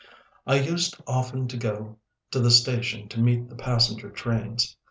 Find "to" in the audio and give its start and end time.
1.49-1.57, 2.31-2.39, 3.09-3.19